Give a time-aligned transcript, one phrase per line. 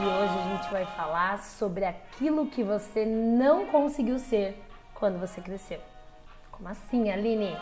[0.00, 4.56] hoje a gente vai falar sobre aquilo que você não conseguiu ser
[4.94, 5.80] quando você cresceu.
[6.52, 7.56] Como assim, Aline?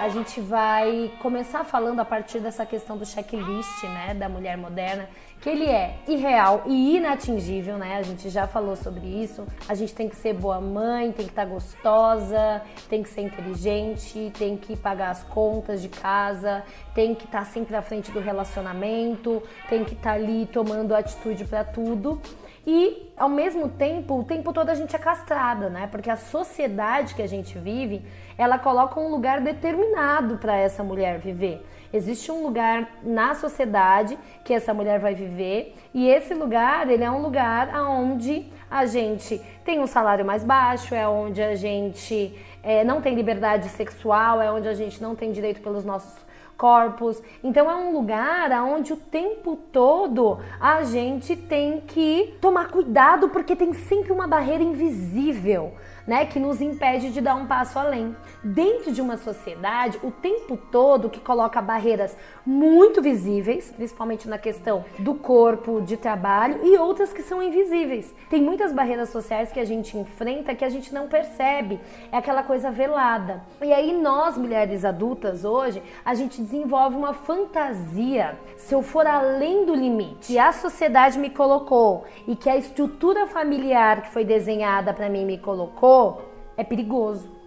[0.00, 5.06] A gente vai começar falando a partir dessa questão do checklist, né, da mulher moderna,
[5.42, 7.96] que ele é irreal e inatingível, né?
[7.96, 9.46] A gente já falou sobre isso.
[9.68, 13.22] A gente tem que ser boa mãe, tem que estar tá gostosa, tem que ser
[13.22, 16.62] inteligente, tem que pagar as contas de casa,
[16.94, 20.94] tem que estar tá sempre à frente do relacionamento, tem que estar tá ali tomando
[20.94, 22.20] atitude para tudo.
[22.66, 25.88] E ao mesmo tempo, o tempo todo a gente é castrada, né?
[25.90, 28.02] Porque a sociedade que a gente vive,
[28.36, 31.66] ela coloca um lugar determinado para essa mulher viver.
[31.92, 37.10] Existe um lugar na sociedade que essa mulher vai viver e esse lugar, ele é
[37.10, 42.84] um lugar aonde a gente tem um salário mais baixo, é onde a gente é,
[42.84, 46.14] não tem liberdade sexual, é onde a gente não tem direito pelos nossos
[46.60, 47.22] corpos.
[47.42, 53.56] Então é um lugar onde o tempo todo a gente tem que tomar cuidado porque
[53.56, 55.72] tem sempre uma barreira invisível
[56.06, 58.14] né, que nos impede de dar um passo além.
[58.44, 64.84] Dentro de uma sociedade, o tempo todo que coloca barreiras muito visíveis, principalmente na questão
[64.98, 68.14] do corpo, de trabalho, e outras que são invisíveis.
[68.28, 71.80] Tem muitas barreiras sociais que a gente enfrenta que a gente não percebe.
[72.10, 73.42] É aquela coisa velada.
[73.62, 78.38] E aí nós, mulheres adultas hoje, a gente desenvolve uma fantasia.
[78.56, 83.26] Se eu for além do limite, que a sociedade me colocou e que a estrutura
[83.26, 86.22] familiar que foi desenhada para mim me colocou,
[86.56, 87.39] é perigoso.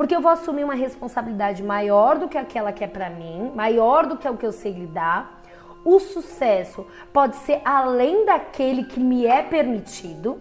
[0.00, 4.06] Porque eu vou assumir uma responsabilidade maior do que aquela que é para mim, maior
[4.06, 5.42] do que o que eu sei lidar.
[5.84, 10.38] O sucesso pode ser além daquele que me é permitido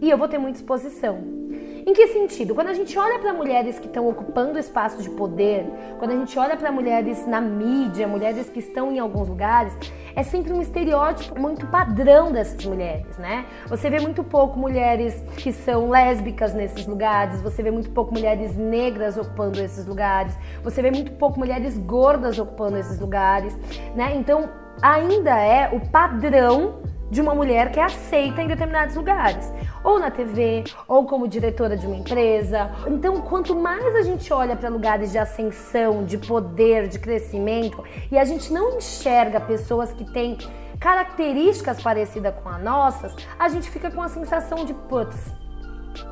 [0.00, 1.47] e eu vou ter muita exposição.
[1.88, 2.54] Em que sentido?
[2.54, 5.64] Quando a gente olha para mulheres que estão ocupando espaço de poder,
[5.98, 9.72] quando a gente olha para mulheres na mídia, mulheres que estão em alguns lugares,
[10.14, 13.46] é sempre um estereótipo muito padrão dessas mulheres, né?
[13.68, 18.54] Você vê muito pouco mulheres que são lésbicas nesses lugares, você vê muito pouco mulheres
[18.54, 23.56] negras ocupando esses lugares, você vê muito pouco mulheres gordas ocupando esses lugares,
[23.96, 24.14] né?
[24.14, 24.50] Então,
[24.82, 29.52] ainda é o padrão de uma mulher que é aceita em determinados lugares,
[29.82, 32.70] ou na TV, ou como diretora de uma empresa.
[32.86, 38.18] Então, quanto mais a gente olha para lugares de ascensão, de poder, de crescimento, e
[38.18, 40.36] a gente não enxerga pessoas que têm
[40.78, 45.32] características parecidas com as nossas, a gente fica com a sensação de putz,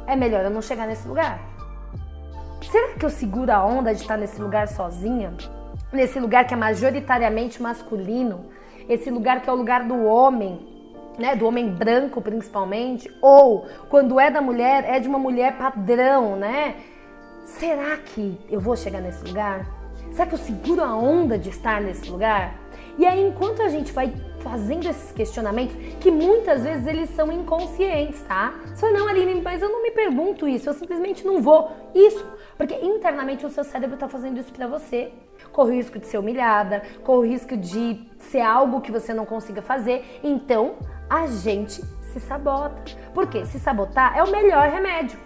[0.06, 1.40] é melhor eu não chegar nesse lugar.
[2.70, 5.34] Será que eu seguro a onda de estar nesse lugar sozinha?
[5.92, 8.46] Nesse lugar que é majoritariamente masculino?
[8.88, 10.75] Esse lugar que é o lugar do homem,
[11.18, 16.36] né, do homem branco principalmente, ou quando é da mulher, é de uma mulher padrão,
[16.36, 16.76] né?
[17.44, 19.66] Será que eu vou chegar nesse lugar?
[20.10, 22.54] Será que eu seguro a onda de estar nesse lugar?
[22.98, 28.22] E aí, enquanto a gente vai fazendo esses questionamentos, que muitas vezes eles são inconscientes,
[28.22, 28.54] tá?
[28.74, 31.70] Só não, Aline, mas eu não me pergunto isso, eu simplesmente não vou.
[31.94, 32.24] Isso,
[32.56, 35.12] porque internamente o seu cérebro tá fazendo isso para você.
[35.52, 39.26] Corre o risco de ser humilhada, corre o risco de ser algo que você não
[39.26, 40.20] consiga fazer.
[40.22, 40.76] Então,
[41.08, 42.82] a gente se sabota.
[43.12, 45.18] Porque se sabotar é o melhor remédio.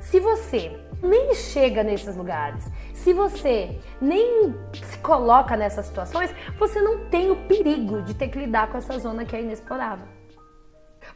[0.00, 7.06] Se você nem chega nesses lugares, se você nem se coloca nessas situações, você não
[7.06, 10.19] tem o perigo de ter que lidar com essa zona que é inexplorável.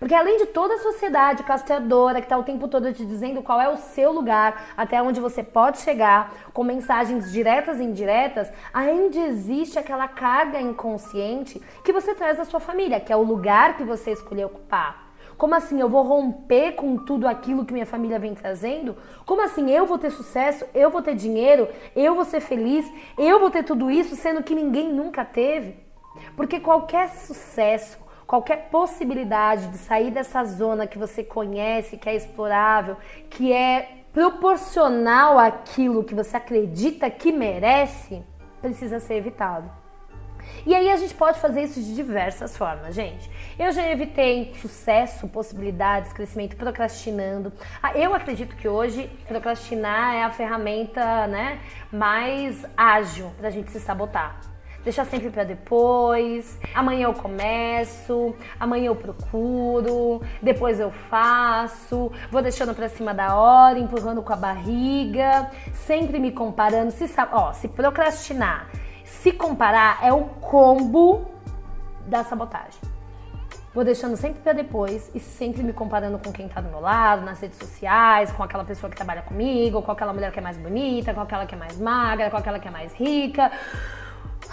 [0.05, 3.59] Porque além de toda a sociedade castradora que está o tempo todo te dizendo qual
[3.59, 9.17] é o seu lugar, até onde você pode chegar, com mensagens diretas e indiretas, ainda
[9.17, 13.83] existe aquela carga inconsciente que você traz da sua família, que é o lugar que
[13.83, 15.11] você escolheu ocupar.
[15.39, 18.95] Como assim eu vou romper com tudo aquilo que minha família vem trazendo?
[19.25, 21.67] Como assim eu vou ter sucesso, eu vou ter dinheiro,
[21.97, 22.85] eu vou ser feliz,
[23.17, 25.83] eu vou ter tudo isso, sendo que ninguém nunca teve?
[26.37, 32.97] Porque qualquer sucesso, qualquer possibilidade de sair dessa zona que você conhece, que é explorável,
[33.31, 38.23] que é proporcional àquilo que você acredita que merece,
[38.61, 39.71] precisa ser evitado.
[40.67, 43.31] E aí a gente pode fazer isso de diversas formas, gente.
[43.59, 47.53] Eu já evitei sucesso, possibilidades, crescimento procrastinando.
[47.83, 51.61] Ah, eu acredito que hoje procrastinar é a ferramenta, né,
[51.91, 54.54] mais ágil para a gente se sabotar
[54.85, 56.59] deixar sempre para depois.
[56.75, 63.79] Amanhã eu começo, amanhã eu procuro, depois eu faço, vou deixando para cima da hora,
[63.79, 66.91] empurrando com a barriga, sempre me comparando.
[66.91, 68.69] Se, ó, se procrastinar,
[69.05, 71.27] se comparar é o combo
[72.07, 72.95] da sabotagem.
[73.73, 77.25] Vou deixando sempre para depois e sempre me comparando com quem tá do meu lado,
[77.25, 80.57] nas redes sociais, com aquela pessoa que trabalha comigo, com aquela mulher que é mais
[80.57, 83.51] bonita, com aquela que é mais magra, com aquela que é mais rica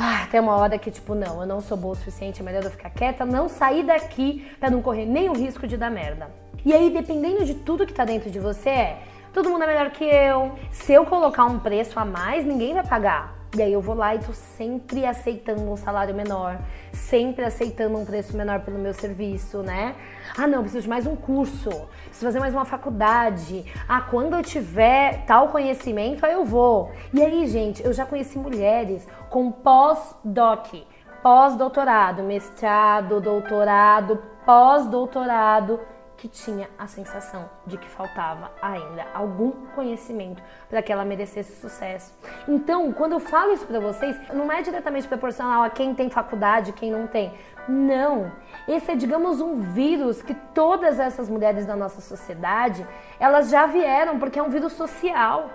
[0.02, 2.64] ah, tem uma hora que, tipo, não, eu não sou boa o suficiente, é melhor
[2.64, 6.32] eu ficar quieta, não sair daqui para não correr nenhum risco de dar merda.
[6.66, 9.02] E aí, dependendo de tudo que tá dentro de você, é
[9.32, 10.54] todo mundo é melhor que eu.
[10.72, 13.41] Se eu colocar um preço a mais, ninguém vai pagar.
[13.54, 16.58] E aí eu vou lá e tô sempre aceitando um salário menor,
[16.94, 19.94] sempre aceitando um preço menor pelo meu serviço, né?
[20.38, 21.70] Ah, não, preciso de mais um curso,
[22.06, 23.66] preciso fazer mais uma faculdade.
[23.90, 26.94] Ah, quando eu tiver tal conhecimento, aí eu vou.
[27.14, 30.74] E aí, gente, eu já conheci mulheres com pós-doc,
[31.22, 35.78] pós-doutorado, mestrado, doutorado, pós-doutorado
[36.22, 40.40] que tinha a sensação de que faltava ainda algum conhecimento
[40.70, 42.14] para que ela merecesse sucesso.
[42.48, 46.74] Então, quando eu falo isso para vocês, não é diretamente proporcional a quem tem faculdade
[46.74, 47.34] quem não tem.
[47.68, 48.32] Não.
[48.68, 52.86] Esse é, digamos, um vírus que todas essas mulheres da nossa sociedade,
[53.20, 55.50] elas já vieram porque é um vírus social.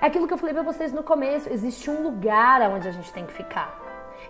[0.00, 3.12] É aquilo que eu falei para vocês no começo, existe um lugar onde a gente
[3.12, 3.76] tem que ficar.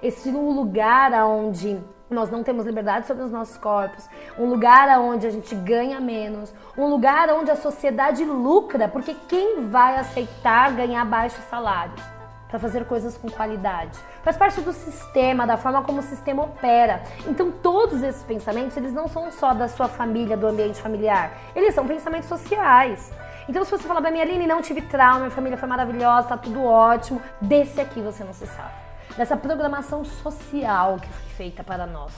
[0.03, 4.09] Esse lugar onde nós não temos liberdade sobre os nossos corpos,
[4.39, 9.69] um lugar onde a gente ganha menos, um lugar onde a sociedade lucra, porque quem
[9.69, 12.01] vai aceitar ganhar baixos salários
[12.49, 13.99] para fazer coisas com qualidade?
[14.23, 17.03] Faz parte do sistema, da forma como o sistema opera.
[17.27, 21.75] Então todos esses pensamentos, eles não são só da sua família, do ambiente familiar, eles
[21.75, 23.13] são pensamentos sociais.
[23.49, 26.37] Então se você falar pra mim, Aline, não tive trauma, minha família foi maravilhosa, tá
[26.37, 28.86] tudo ótimo, desse aqui você não se sabe
[29.17, 32.13] dessa programação social que foi feita para nós.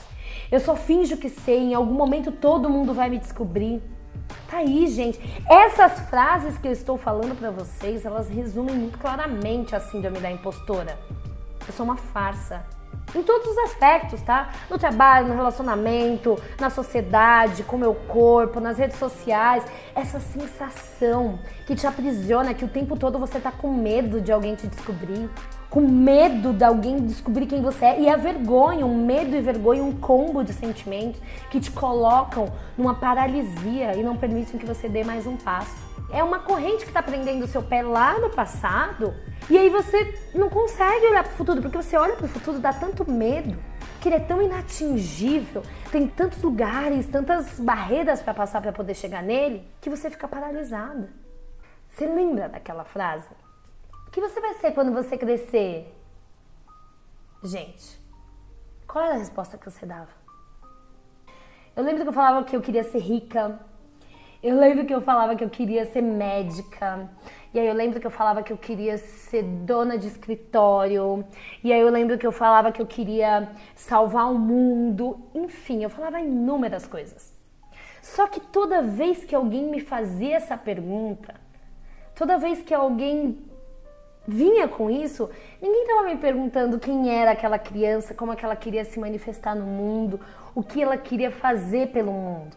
[0.51, 3.81] Eu só finjo que sei, em algum momento todo mundo vai me descobrir.
[4.49, 5.19] Tá aí, gente.
[5.47, 10.29] Essas frases que eu estou falando para vocês, elas resumem muito claramente a síndrome da
[10.29, 10.97] impostora.
[11.67, 12.65] Eu sou uma farsa.
[13.15, 14.49] Em todos os aspectos, tá?
[14.69, 19.63] No trabalho, no relacionamento, na sociedade, com o meu corpo, nas redes sociais.
[19.95, 24.55] Essa sensação que te aprisiona, que o tempo todo você tá com medo de alguém
[24.55, 25.29] te descobrir
[25.69, 29.83] com medo de alguém descobrir quem você é e a vergonha, um medo e vergonha,
[29.83, 31.21] um combo de sentimentos
[31.51, 35.77] que te colocam numa paralisia e não permitem que você dê mais um passo.
[36.11, 39.13] É uma corrente que está prendendo o seu pé lá no passado
[39.47, 42.57] e aí você não consegue olhar para o futuro, porque você olha para o futuro
[42.57, 43.55] dá tanto medo,
[44.01, 45.61] que ele é tão inatingível,
[45.91, 51.09] tem tantos lugares, tantas barreiras para passar para poder chegar nele, que você fica paralisada.
[51.91, 53.27] Você lembra daquela frase?
[54.19, 55.95] Que você vai ser quando você crescer?
[57.41, 57.97] Gente,
[58.85, 60.09] qual era a resposta que você dava?
[61.73, 63.57] Eu lembro que eu falava que eu queria ser rica.
[64.43, 67.09] Eu lembro que eu falava que eu queria ser médica.
[67.53, 71.23] E aí eu lembro que eu falava que eu queria ser dona de escritório.
[71.63, 75.29] E aí eu lembro que eu falava que eu queria salvar o mundo.
[75.33, 77.33] Enfim, eu falava inúmeras coisas.
[78.01, 81.35] Só que toda vez que alguém me fazia essa pergunta,
[82.13, 83.47] toda vez que alguém
[84.29, 85.29] vinha com isso,
[85.61, 89.65] ninguém estava me perguntando quem era aquela criança, como é ela queria se manifestar no
[89.65, 90.19] mundo,
[90.53, 92.55] o que ela queria fazer pelo mundo.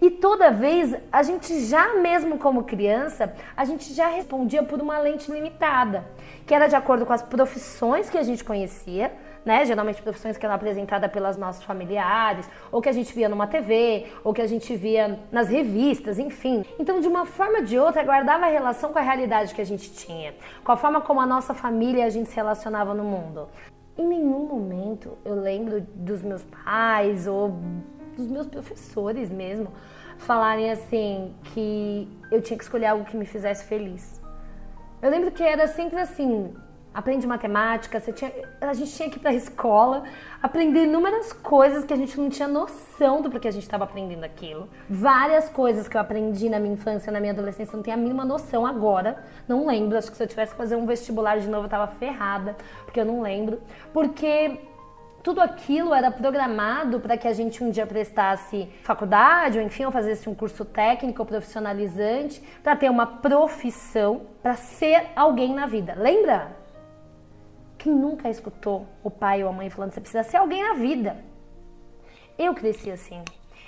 [0.00, 4.98] E toda vez, a gente já mesmo como criança, a gente já respondia por uma
[4.98, 6.04] lente limitada,
[6.44, 9.12] que era de acordo com as profissões que a gente conhecia,
[9.44, 9.64] né?
[9.64, 14.06] Geralmente profissões que eram apresentadas pelas nossos familiares, ou que a gente via numa TV,
[14.24, 16.64] ou que a gente via nas revistas, enfim.
[16.78, 19.92] Então, de uma forma ou de outra, guardava relação com a realidade que a gente
[19.92, 20.34] tinha,
[20.64, 23.48] com a forma como a nossa família a gente se relacionava no mundo.
[23.96, 27.54] Em nenhum momento eu lembro dos meus pais ou
[28.16, 29.68] dos meus professores mesmo
[30.22, 34.20] falarem assim que eu tinha que escolher algo que me fizesse feliz.
[35.00, 36.54] Eu lembro que era sempre assim,
[36.94, 40.04] aprende matemática, tinha, a gente tinha que ir para a escola,
[40.42, 44.24] aprender inúmeras coisas que a gente não tinha noção do porquê a gente estava aprendendo
[44.24, 44.68] aquilo.
[44.88, 48.24] Várias coisas que eu aprendi na minha infância, na minha adolescência, não tenho a mínima
[48.24, 49.24] noção agora.
[49.48, 51.86] Não lembro, acho que se eu tivesse que fazer um vestibular de novo eu estava
[51.86, 53.60] ferrada, porque eu não lembro.
[53.92, 54.60] Porque
[55.22, 59.92] tudo aquilo era programado para que a gente um dia prestasse faculdade, ou enfim, ou
[59.92, 65.94] fizesse um curso técnico profissionalizante, para ter uma profissão, para ser alguém na vida.
[65.96, 66.61] Lembra?
[67.82, 71.16] Quem nunca escutou o pai ou a mãe falando você precisa ser alguém na vida?
[72.38, 73.24] Eu cresci assim.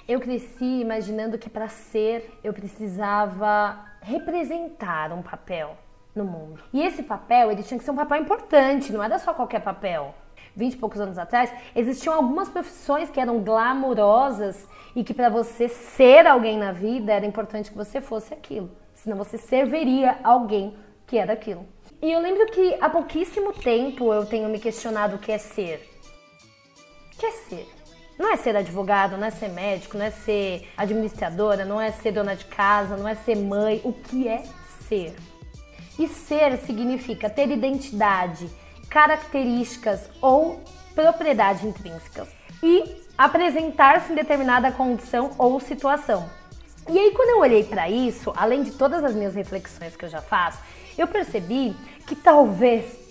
[0.07, 5.77] Eu cresci imaginando que para ser eu precisava representar um papel
[6.15, 6.63] no mundo.
[6.73, 10.15] E esse papel, ele tinha que ser um papel importante, não era só qualquer papel.
[10.55, 15.69] Vinte e poucos anos atrás, existiam algumas profissões que eram glamurosas e que para você
[15.69, 18.71] ser alguém na vida era importante que você fosse aquilo.
[18.95, 21.74] Senão você serviria alguém que era aquilo.
[22.05, 25.91] E eu lembro que há pouquíssimo tempo eu tenho me questionado o que é ser.
[27.11, 27.67] O que é ser?
[28.19, 32.13] Não é ser advogado, não é ser médico, não é ser administradora, não é ser
[32.13, 33.81] dona de casa, não é ser mãe.
[33.83, 34.43] O que é
[34.87, 35.17] ser?
[35.99, 38.51] E ser significa ter identidade,
[38.91, 40.61] características ou
[40.95, 42.29] propriedades intrínsecas
[42.63, 46.29] e apresentar-se em determinada condição ou situação.
[46.87, 50.11] E aí, quando eu olhei para isso, além de todas as minhas reflexões que eu
[50.11, 50.59] já faço,
[50.97, 51.75] eu percebi
[52.07, 53.05] que talvez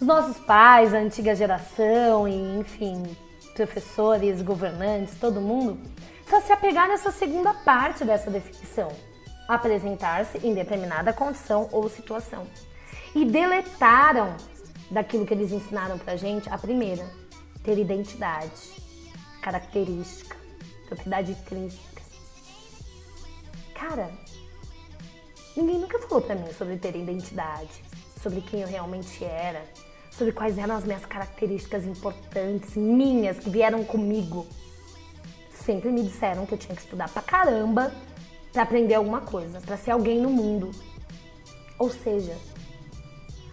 [0.00, 3.16] os nossos pais, a antiga geração e, enfim,
[3.54, 5.78] professores, governantes, todo mundo,
[6.28, 8.90] só se apegar nessa segunda parte dessa definição:
[9.48, 12.46] apresentar-se em determinada condição ou situação.
[13.14, 14.36] E deletaram
[14.90, 17.04] daquilo que eles ensinaram pra gente a primeira:
[17.64, 18.76] ter identidade,
[19.40, 20.36] característica,
[20.86, 22.02] propriedade intrínseca.
[23.74, 24.10] Cara,
[25.56, 27.82] ninguém nunca falou pra mim sobre ter identidade,
[28.22, 29.64] sobre quem eu realmente era,
[30.10, 34.46] sobre quais eram as minhas características importantes, minhas, que vieram comigo.
[35.50, 37.92] Sempre me disseram que eu tinha que estudar pra caramba
[38.52, 40.70] para aprender alguma coisa, para ser alguém no mundo.
[41.78, 42.34] Ou seja,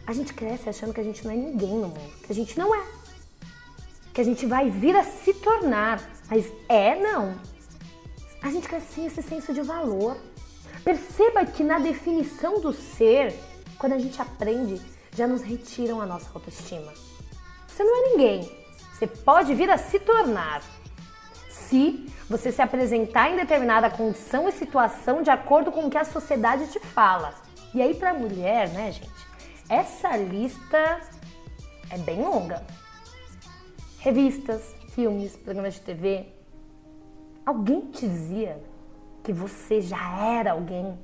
[0.07, 2.57] a gente cresce achando que a gente não é ninguém no mundo, que a gente
[2.57, 2.85] não é.
[4.13, 7.35] Que a gente vai vir a se tornar, mas é não.
[8.41, 10.17] A gente cresce sem esse senso de valor.
[10.83, 13.33] Perceba que na definição do ser,
[13.77, 14.81] quando a gente aprende
[15.15, 16.91] já nos retiram a nossa autoestima.
[17.67, 18.51] Você não é ninguém.
[18.93, 20.61] Você pode vir a se tornar
[21.49, 26.05] se você se apresentar em determinada condição e situação de acordo com o que a
[26.05, 27.33] sociedade te fala.
[27.73, 29.09] E aí para mulher, né, gente?
[29.69, 31.01] Essa lista
[31.89, 32.65] é bem longa.
[33.99, 36.27] Revistas, filmes, programas de TV.
[37.45, 38.61] Alguém te dizia
[39.23, 40.97] que você já era alguém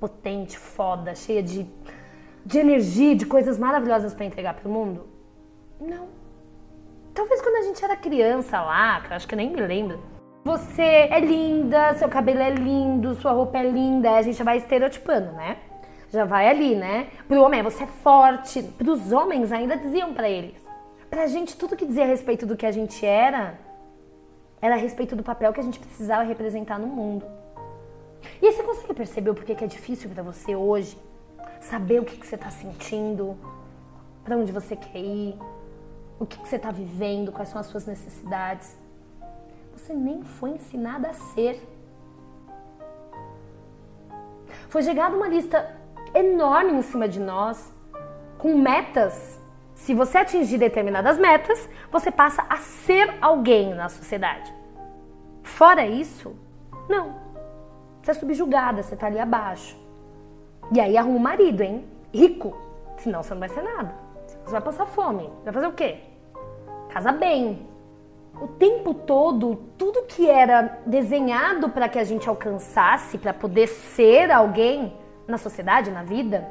[0.00, 1.66] potente, foda, cheia de
[2.48, 5.06] de energia, de coisas maravilhosas para entregar para o mundo?
[5.78, 6.08] Não.
[7.12, 10.00] Talvez quando a gente era criança lá, que eu acho que eu nem me lembro.
[10.44, 15.32] Você é linda, seu cabelo é lindo, sua roupa é linda, a gente vai estereotipando,
[15.32, 15.58] né?
[16.10, 17.08] Já vai ali, né?
[17.26, 18.62] Pro homem, você é forte.
[18.62, 20.56] Pros homens ainda diziam para eles.
[21.10, 23.58] Pra gente, tudo que dizia a respeito do que a gente era,
[24.60, 27.24] era a respeito do papel que a gente precisava representar no mundo.
[28.42, 30.98] E aí você consegue perceber o porquê que é difícil para você hoje
[31.60, 33.36] saber o que, que você está sentindo,
[34.24, 35.38] para onde você quer ir,
[36.18, 38.76] o que, que você está vivendo, quais são as suas necessidades.
[39.72, 41.62] Você nem foi ensinada a ser.
[44.68, 45.76] Foi chegada uma lista
[46.14, 47.72] enorme em cima de nós,
[48.38, 49.37] com metas.
[49.78, 54.52] Se você atingir determinadas metas, você passa a ser alguém na sociedade.
[55.42, 56.36] Fora isso,
[56.88, 57.14] não.
[58.02, 59.78] Você é subjugada, você está ali abaixo.
[60.72, 61.86] E aí arruma um marido, hein?
[62.12, 62.54] Rico.
[62.98, 63.94] Senão você não vai ser nada.
[64.44, 65.30] Você vai passar fome.
[65.44, 66.00] Vai fazer o quê?
[66.90, 67.66] Casa bem.
[68.42, 74.30] O tempo todo, tudo que era desenhado para que a gente alcançasse, para poder ser
[74.30, 74.92] alguém
[75.26, 76.46] na sociedade, na vida,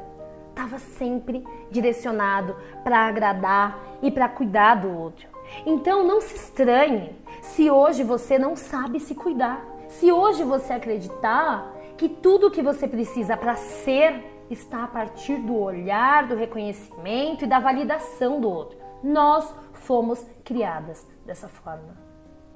[0.58, 5.28] estava sempre direcionado para agradar e para cuidar do outro.
[5.64, 9.64] Então não se estranhe se hoje você não sabe se cuidar.
[9.88, 15.56] Se hoje você acreditar que tudo que você precisa para ser está a partir do
[15.56, 18.78] olhar, do reconhecimento e da validação do outro.
[19.02, 21.96] Nós fomos criadas dessa forma.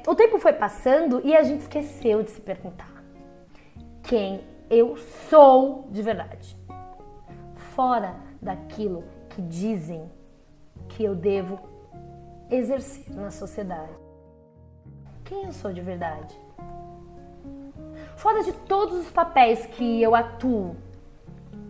[0.07, 2.91] O tempo foi passando e a gente esqueceu de se perguntar
[4.03, 4.97] quem eu
[5.29, 6.57] sou de verdade.
[7.75, 10.11] Fora daquilo que dizem
[10.89, 11.59] que eu devo
[12.51, 13.93] exercer na sociedade.
[15.25, 16.43] Quem eu sou de verdade?
[18.23, 20.77] fora de todos os papéis que eu atuo,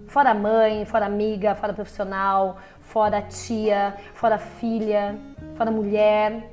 [0.07, 5.19] fora mãe, fora amiga, fora profissional, fora tia, fora filha,
[5.55, 6.51] fora mulher.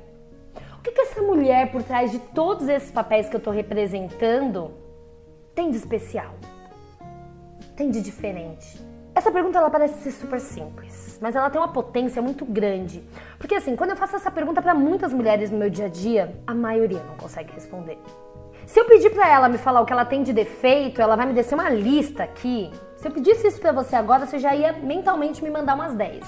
[0.78, 4.70] O que, que essa mulher, por trás de todos esses papéis que eu estou representando,
[5.54, 6.34] tem de especial?
[7.76, 8.89] Tem de diferente?
[9.20, 13.06] Essa pergunta ela parece ser super simples, mas ela tem uma potência muito grande.
[13.38, 16.34] Porque assim, quando eu faço essa pergunta para muitas mulheres no meu dia a dia,
[16.46, 17.98] a maioria não consegue responder.
[18.64, 21.26] Se eu pedir para ela me falar o que ela tem de defeito, ela vai
[21.26, 22.70] me descer uma lista aqui.
[22.96, 26.24] Se eu pedisse isso para você agora, você já ia mentalmente me mandar umas 10.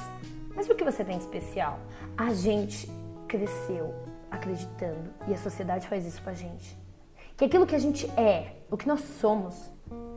[0.54, 1.78] Mas o que você tem de especial?
[2.14, 2.92] A gente
[3.26, 3.94] cresceu
[4.30, 6.76] acreditando e a sociedade faz isso com a gente.
[7.38, 9.70] Que aquilo que a gente é, o que nós somos,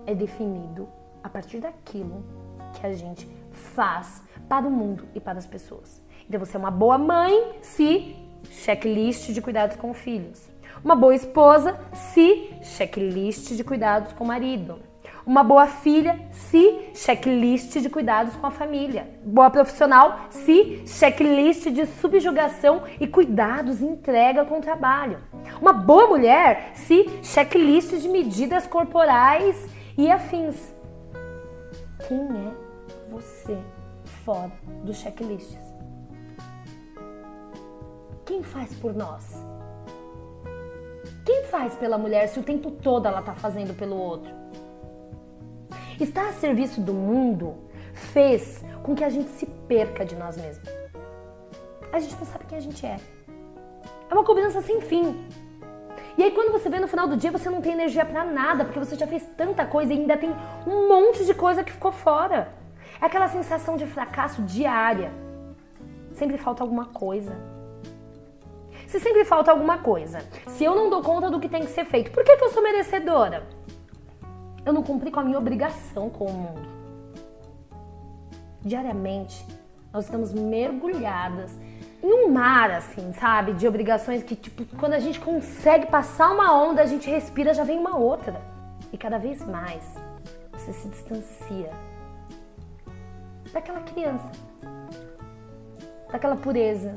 [0.06, 0.90] é definido
[1.24, 2.45] a partir daquilo
[2.80, 6.02] que a gente faz para o mundo e para as pessoas.
[6.28, 8.16] Então você é uma boa mãe se
[8.50, 10.48] checklist de cuidados com filhos.
[10.84, 14.80] Uma boa esposa, se checklist de cuidados com o marido.
[15.26, 19.10] Uma boa filha, se checklist de cuidados com a família.
[19.24, 25.18] Boa profissional, se checklist de subjugação e cuidados entrega com o trabalho.
[25.60, 29.68] Uma boa mulher, se checklist de medidas corporais
[29.98, 30.56] e afins.
[32.08, 32.65] Quem é
[33.16, 33.58] você
[34.26, 34.52] fora
[34.84, 35.64] dos checklists.
[38.26, 39.24] Quem faz por nós?
[41.26, 44.34] Quem faz pela mulher se o tempo todo ela está fazendo pelo outro?
[46.00, 47.56] Estar a serviço do mundo
[47.94, 50.68] fez com que a gente se perca de nós mesmos.
[51.94, 53.00] A gente não sabe quem a gente é.
[54.10, 55.26] É uma cobrança sem fim.
[56.18, 58.66] E aí quando você vê no final do dia, você não tem energia para nada,
[58.66, 60.32] porque você já fez tanta coisa e ainda tem
[60.68, 62.65] um monte de coisa que ficou fora.
[63.02, 65.12] É aquela sensação de fracasso diária.
[66.14, 67.36] Sempre falta alguma coisa.
[68.88, 71.86] Se sempre falta alguma coisa, se eu não dou conta do que tem que ser
[71.86, 73.46] feito, por que, que eu sou merecedora?
[74.66, 76.70] Eu não cumpri com a minha obrigação com o mundo.
[78.62, 79.46] Diariamente,
[79.92, 81.52] nós estamos mergulhadas
[82.02, 83.54] em um mar, assim, sabe?
[83.54, 87.64] De obrigações que, tipo, quando a gente consegue passar uma onda, a gente respira, já
[87.64, 88.42] vem uma outra.
[88.94, 89.84] E cada vez mais
[90.54, 91.72] você se distancia
[93.56, 94.30] daquela criança,
[96.12, 96.94] daquela pureza,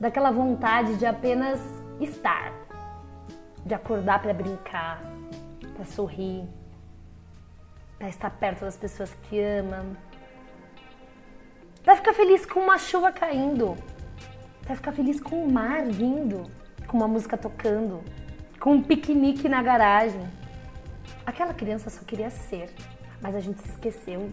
[0.00, 1.60] daquela vontade de apenas
[2.00, 2.52] estar,
[3.64, 5.00] de acordar para brincar,
[5.76, 6.44] para sorrir,
[8.00, 9.96] para estar perto das pessoas que amam
[11.84, 13.76] Vai ficar feliz com uma chuva caindo.
[14.62, 16.48] Vai ficar feliz com o mar vindo,
[16.86, 18.02] com uma música tocando,
[18.60, 20.22] com um piquenique na garagem.
[21.26, 22.72] Aquela criança só queria ser,
[23.20, 24.30] mas a gente se esqueceu.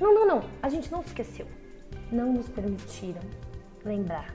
[0.00, 1.46] Não, não, não, a gente não esqueceu.
[2.10, 3.22] Não nos permitiram
[3.84, 4.34] lembrar.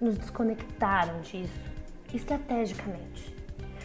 [0.00, 1.76] Nos desconectaram disso
[2.12, 3.34] estrategicamente.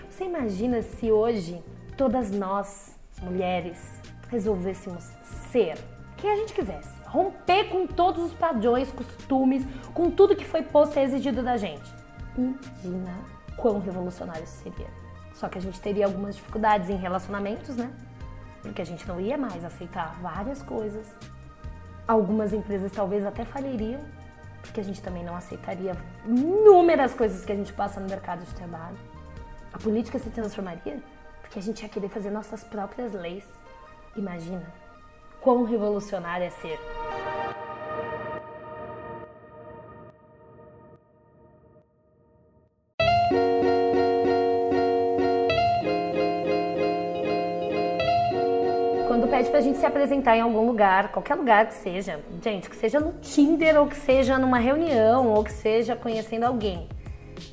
[0.10, 1.62] Você imagina se hoje
[1.98, 5.04] todas nós, mulheres, resolvêssemos
[5.52, 5.78] ser
[6.18, 7.02] quem a gente quisesse?
[7.12, 11.94] romper com todos os padrões, costumes, com tudo que foi posto e exigido da gente.
[12.38, 13.14] Imagina
[13.58, 14.88] quão revolucionário isso seria.
[15.34, 17.92] Só que a gente teria algumas dificuldades em relacionamentos, né?
[18.62, 21.14] Porque a gente não ia mais aceitar várias coisas.
[22.08, 24.02] Algumas empresas talvez até faliriam,
[24.62, 28.54] porque a gente também não aceitaria inúmeras coisas que a gente passa no mercado de
[28.54, 28.98] trabalho.
[29.74, 31.02] A política se transformaria
[31.42, 33.46] porque a gente ia querer fazer nossas próprias leis.
[34.16, 34.66] Imagina
[35.42, 36.80] quão revolucionário é ser.
[43.32, 43.61] Quando pede
[49.52, 53.14] pra gente se apresentar em algum lugar, qualquer lugar que seja, gente, que seja no
[53.22, 56.88] Tinder ou que seja numa reunião ou que seja conhecendo alguém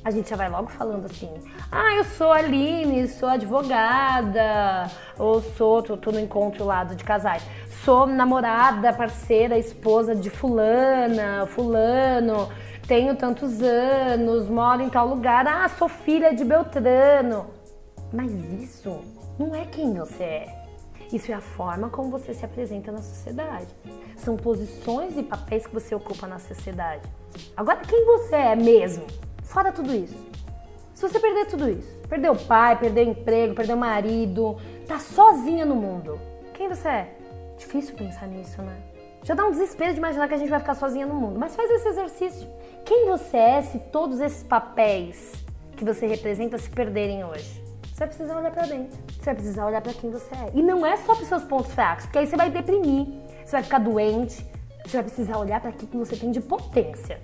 [0.03, 1.29] a gente já vai logo falando assim:
[1.71, 7.43] ah, eu sou Aline, sou advogada, ou sou, tô, tô no encontro lá de casais,
[7.83, 12.49] sou namorada, parceira, esposa de fulana, fulano,
[12.87, 17.47] tenho tantos anos, moro em tal lugar, ah, sou filha de Beltrano.
[18.11, 19.01] Mas isso
[19.37, 20.58] não é quem você é.
[21.11, 23.67] Isso é a forma como você se apresenta na sociedade.
[24.15, 27.09] São posições e papéis que você ocupa na sociedade.
[27.57, 29.07] Agora, quem você é mesmo?
[29.43, 30.17] Fora tudo isso.
[30.93, 34.99] Se você perder tudo isso, perder o pai, perder o emprego, perder o marido, tá
[34.99, 36.19] sozinha no mundo,
[36.53, 37.15] quem você é?
[37.57, 38.77] Difícil pensar nisso, né?
[39.23, 41.39] Já dá um desespero de imaginar que a gente vai ficar sozinha no mundo.
[41.39, 42.47] Mas faz esse exercício.
[42.85, 45.33] Quem você é se todos esses papéis
[45.75, 47.63] que você representa se perderem hoje?
[47.99, 48.97] Você vai precisar olhar para dentro.
[49.09, 50.51] Você vai precisar olhar para quem você é.
[50.53, 53.07] E não é só para seus pontos fracos, porque aí você vai deprimir,
[53.43, 54.45] você vai ficar doente.
[54.85, 57.19] Você vai precisar olhar para aquilo que você tem de potência,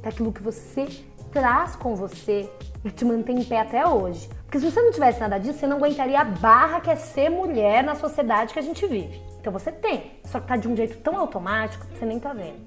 [0.00, 0.88] para aquilo que você
[1.30, 2.50] traz com você
[2.84, 4.28] e te mantém em pé até hoje.
[4.42, 7.30] Porque se você não tivesse nada disso, você não aguentaria a barra que é ser
[7.30, 9.22] mulher na sociedade que a gente vive.
[9.40, 12.32] Então você tem, só que tá de um jeito tão automático que você nem tá
[12.32, 12.66] vendo.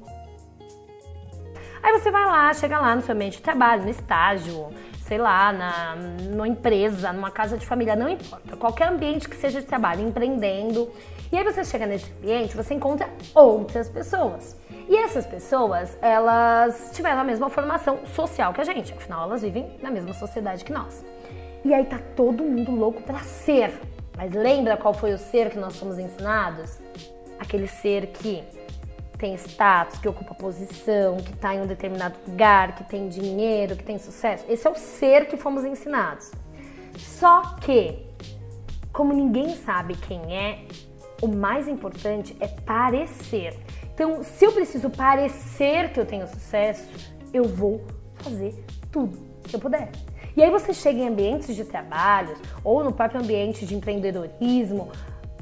[1.83, 4.69] Aí você vai lá, chega lá no seu ambiente de trabalho, no estágio,
[5.09, 9.59] sei lá, na, numa empresa, numa casa de família, não importa, qualquer ambiente que seja
[9.59, 10.87] de trabalho, empreendendo.
[11.31, 14.55] E aí você chega nesse ambiente, você encontra outras pessoas.
[14.87, 19.75] E essas pessoas, elas tiveram a mesma formação social que a gente, afinal elas vivem
[19.81, 21.03] na mesma sociedade que nós.
[21.65, 23.73] E aí tá todo mundo louco para ser.
[24.15, 26.79] Mas lembra qual foi o ser que nós fomos ensinados?
[27.39, 28.43] Aquele ser que
[29.19, 33.83] tem status, que ocupa posição, que está em um determinado lugar, que tem dinheiro, que
[33.83, 34.45] tem sucesso.
[34.47, 36.31] Esse é o ser que fomos ensinados.
[36.97, 37.99] Só que,
[38.93, 40.65] como ninguém sabe quem é,
[41.21, 43.59] o mais importante é parecer.
[43.93, 46.87] Então, se eu preciso parecer que eu tenho sucesso,
[47.33, 49.91] eu vou fazer tudo que eu puder.
[50.37, 54.89] E aí você chega em ambientes de trabalho ou no próprio ambiente de empreendedorismo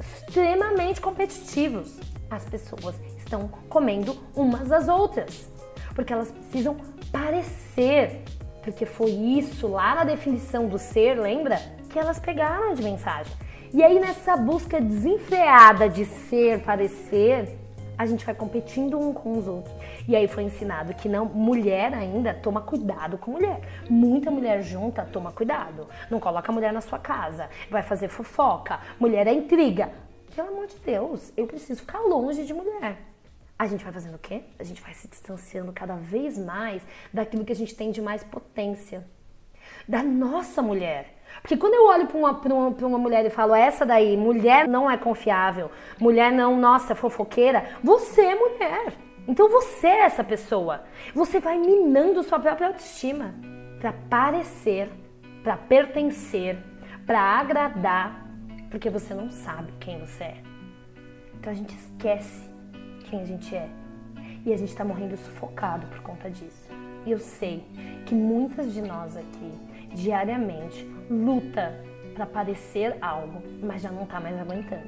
[0.01, 1.99] extremamente competitivos.
[2.31, 2.95] As pessoas
[3.27, 5.51] estão comendo umas às outras,
[5.93, 6.77] porque elas precisam
[7.11, 8.21] parecer,
[8.63, 11.59] porque foi isso lá na definição do ser, lembra?
[11.89, 13.31] Que elas pegaram de mensagem.
[13.73, 17.57] E aí nessa busca desenfreada de ser, parecer,
[17.97, 19.75] a gente vai competindo um com os outros.
[20.07, 23.59] E aí foi ensinado que não, mulher ainda toma cuidado com mulher.
[23.89, 25.87] Muita mulher junta, toma cuidado.
[26.09, 28.79] Não coloca a mulher na sua casa, vai fazer fofoca.
[28.99, 29.91] Mulher é intriga.
[30.33, 32.97] Pelo amor de Deus, eu preciso ficar longe de mulher.
[33.59, 34.43] A gente vai fazendo o quê?
[34.59, 38.23] A gente vai se distanciando cada vez mais daquilo que a gente tem de mais
[38.23, 39.05] potência.
[39.87, 41.17] Da nossa mulher.
[41.41, 44.89] Porque quando eu olho para uma, uma, uma mulher e falo, essa daí, mulher não
[44.89, 48.93] é confiável, mulher não, nossa, fofoqueira, você é mulher.
[49.27, 50.83] Então você é essa pessoa.
[51.13, 53.33] Você vai minando sua própria autoestima
[53.79, 54.89] para parecer,
[55.43, 56.57] para pertencer,
[57.05, 58.25] para agradar,
[58.69, 60.37] porque você não sabe quem você é.
[61.35, 62.46] Então a gente esquece
[63.09, 63.67] quem a gente é.
[64.45, 66.69] E a gente está morrendo sufocado por conta disso.
[67.05, 67.63] E eu sei
[68.05, 69.51] que muitas de nós aqui,
[69.93, 71.73] diariamente, luta
[72.13, 74.87] para parecer algo, mas já não está mais aguentando.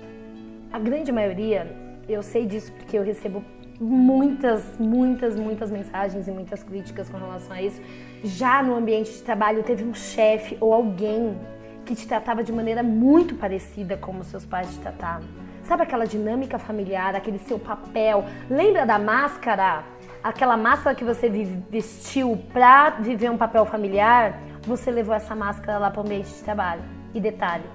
[0.72, 1.68] A grande maioria,
[2.08, 3.44] eu sei disso porque eu recebo
[3.80, 7.82] muitas, muitas, muitas mensagens e muitas críticas com relação a isso.
[8.24, 11.38] Já no ambiente de trabalho teve um chefe ou alguém
[11.86, 15.28] que te tratava de maneira muito parecida como seus pais te tratavam.
[15.70, 18.26] Sabe aquela dinâmica familiar, aquele seu papel?
[18.50, 19.84] Lembra da máscara?
[20.24, 24.40] Aquela máscara que você vestiu para viver um papel familiar?
[24.66, 26.82] você levou essa máscara lá para o ambiente de trabalho.
[27.14, 27.66] E detalhe,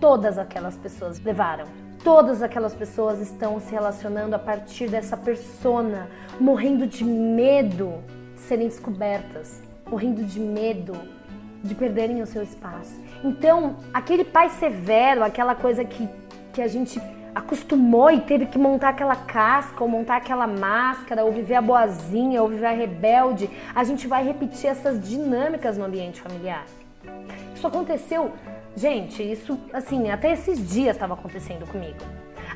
[0.00, 1.66] todas aquelas pessoas levaram.
[2.04, 7.94] Todas aquelas pessoas estão se relacionando a partir dessa persona, morrendo de medo
[8.36, 10.96] de serem descobertas, morrendo de medo
[11.64, 12.94] de perderem o seu espaço.
[13.24, 16.08] Então, aquele pai severo, aquela coisa que,
[16.52, 17.00] que a gente
[17.34, 22.42] acostumou e teve que montar aquela casca, ou montar aquela máscara, ou viver a boazinha,
[22.42, 26.64] ou viver a rebelde, a gente vai repetir essas dinâmicas no ambiente familiar.
[27.54, 28.30] Isso aconteceu,
[28.76, 31.98] gente, isso assim, até esses dias estava acontecendo comigo.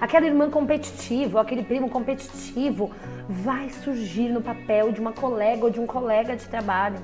[0.01, 2.93] Aquela irmã competitiva, aquele primo competitivo
[3.29, 6.99] vai surgir no papel de uma colega ou de um colega de trabalho.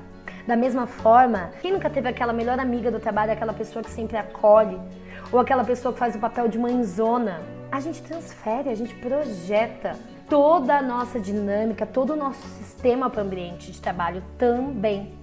[0.47, 4.15] Da mesma forma, quem nunca teve aquela melhor amiga do trabalho, aquela pessoa que sempre
[4.15, 4.79] acolhe,
[5.31, 9.97] ou aquela pessoa que faz o papel de mãezona, a gente transfere, a gente projeta
[10.29, 15.13] toda a nossa dinâmica, todo o nosso sistema para o ambiente de trabalho também.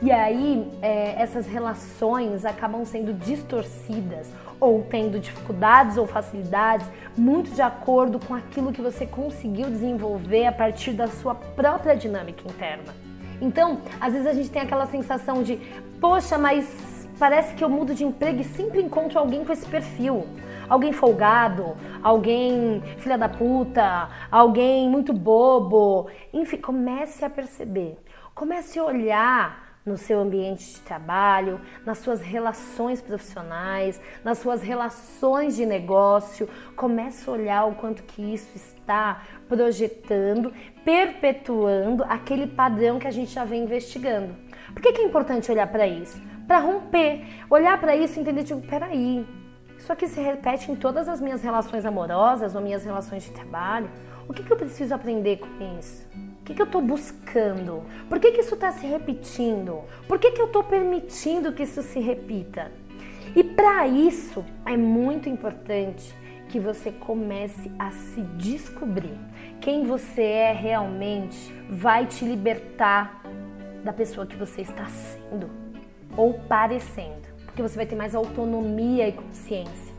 [0.00, 6.86] E aí é, essas relações acabam sendo distorcidas ou tendo dificuldades ou facilidades
[7.16, 12.42] muito de acordo com aquilo que você conseguiu desenvolver a partir da sua própria dinâmica
[12.48, 12.94] interna.
[13.40, 15.56] Então, às vezes a gente tem aquela sensação de,
[16.00, 20.26] poxa, mas parece que eu mudo de emprego e sempre encontro alguém com esse perfil
[20.72, 26.08] alguém folgado, alguém filha da puta, alguém muito bobo.
[26.32, 27.98] Enfim, comece a perceber.
[28.34, 35.56] Comece a olhar no seu ambiente de trabalho, nas suas relações profissionais, nas suas relações
[35.56, 36.48] de negócio.
[36.74, 40.54] Comece a olhar o quanto que isso está projetando,
[40.86, 44.34] perpetuando aquele padrão que a gente já vem investigando.
[44.72, 46.18] Por que, que é importante olhar para isso?
[46.46, 49.26] Para romper, olhar para isso e entender, tipo, peraí,
[49.82, 53.90] isso aqui se repete em todas as minhas relações amorosas ou minhas relações de trabalho.
[54.28, 56.06] O que, que eu preciso aprender com isso?
[56.40, 57.82] O que, que eu estou buscando?
[58.08, 59.80] Por que, que isso está se repetindo?
[60.06, 62.70] Por que, que eu estou permitindo que isso se repita?
[63.34, 66.14] E para isso é muito importante
[66.48, 69.18] que você comece a se descobrir.
[69.60, 73.20] Quem você é realmente vai te libertar
[73.82, 75.50] da pessoa que você está sendo
[76.16, 79.92] ou parecendo porque você vai ter mais autonomia e consciência.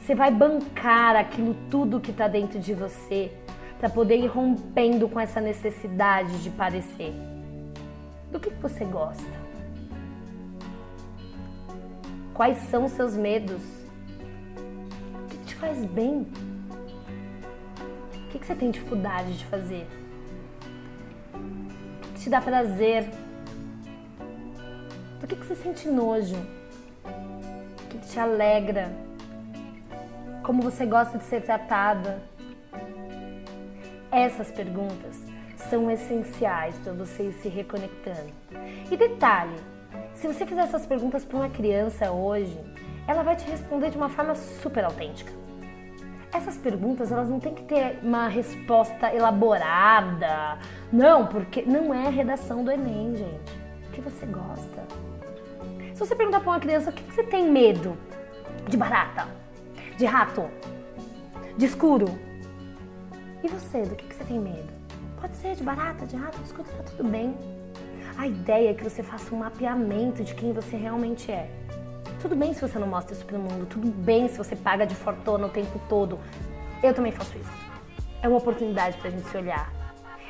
[0.00, 3.30] Você vai bancar aquilo tudo que está dentro de você
[3.78, 7.12] para poder ir rompendo com essa necessidade de parecer.
[8.32, 9.22] Do que, que você gosta?
[12.32, 13.62] Quais são seus medos?
[15.24, 16.26] O que, que te faz bem?
[18.14, 19.86] O que, que você tem dificuldade de fazer?
[21.34, 23.10] O que te dá prazer?
[25.20, 26.63] Do que, que você sente nojo?
[28.10, 28.92] Te alegra,
[30.42, 32.22] como você gosta de ser tratada.
[34.10, 35.22] Essas perguntas
[35.68, 38.32] são essenciais para você ir se reconectando.
[38.90, 39.56] E detalhe,
[40.14, 42.58] se você fizer essas perguntas para uma criança hoje,
[43.06, 45.32] ela vai te responder de uma forma super autêntica.
[46.32, 50.58] Essas perguntas, elas não tem que ter uma resposta elaborada.
[50.92, 53.64] Não, porque não é a redação do Enem, gente.
[53.88, 54.82] O que você gosta?
[55.94, 57.96] Se você perguntar para uma criança o que você tem medo,
[58.68, 59.28] de barata,
[59.96, 60.50] de rato,
[61.56, 62.06] de escuro.
[63.44, 64.72] E você, do que você tem medo?
[65.20, 67.38] Pode ser de barata, de rato, de escuro, tá tudo bem.
[68.18, 71.48] A ideia é que você faça um mapeamento de quem você realmente é.
[72.20, 74.96] Tudo bem se você não mostra isso pro mundo, tudo bem se você paga de
[74.96, 76.18] fortuna o tempo todo.
[76.82, 77.52] Eu também faço isso.
[78.20, 79.72] é uma oportunidade para a gente se olhar.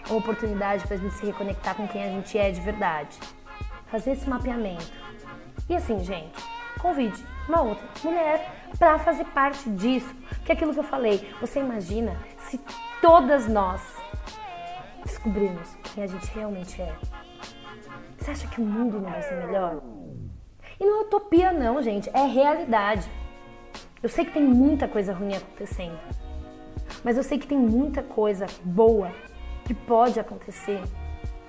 [0.07, 3.19] É uma oportunidade para a gente se reconectar com quem a gente é de verdade.
[3.87, 5.04] Fazer esse mapeamento.
[5.69, 6.43] E assim, gente,
[6.81, 10.15] convide uma outra mulher para fazer parte disso.
[10.45, 11.31] Que é aquilo que eu falei.
[11.41, 12.61] Você imagina se
[13.01, 13.81] todas nós
[15.05, 16.95] descobrirmos quem a gente realmente é.
[18.19, 19.83] Você acha que o mundo não vai ser melhor?
[20.81, 23.09] E não é utopia não, gente, é realidade.
[24.03, 25.99] Eu sei que tem muita coisa ruim acontecendo.
[27.03, 29.11] Mas eu sei que tem muita coisa boa
[29.65, 30.83] que pode acontecer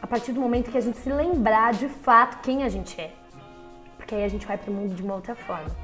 [0.01, 3.12] a partir do momento que a gente se lembrar de fato quem a gente é.
[4.06, 5.76] Porque aí a gente vai para o mundo de uma outra forma,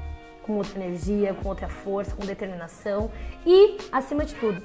[0.44, 3.10] com outra energia, com outra força, com determinação
[3.44, 4.62] e, acima de tudo,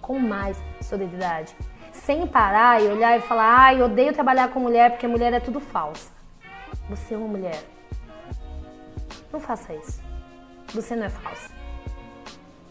[0.00, 1.54] com mais solidariedade.
[1.92, 5.40] Sem parar e olhar e falar, ai, ah, odeio trabalhar com mulher porque mulher é
[5.40, 6.10] tudo falsa.
[6.88, 7.62] Você é uma mulher.
[9.30, 10.00] Não faça isso.
[10.72, 11.50] Você não é falsa.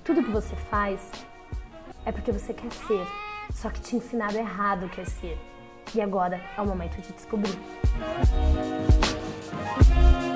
[0.04, 1.12] Tudo que você faz
[2.04, 3.06] é porque você quer ser,
[3.54, 5.38] só que te ensinaram errado o que é ser.
[5.94, 7.56] E agora é o momento de descobrir.
[9.76, 10.27] Bye.